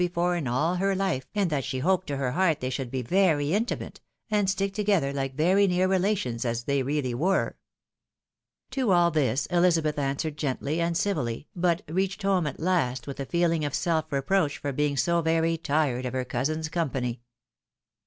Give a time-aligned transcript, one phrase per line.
[0.03, 2.89] 121 before in all her life, and that she hoped to her heart they should
[2.89, 7.55] be very very intimate, and stick together hke very near relations, as they really were.
[8.71, 13.27] To all this, Elizabeth answered gently and civilly, but reached home at last with a
[13.27, 17.21] feeling of self reproach for being so very tired of her cousin's company.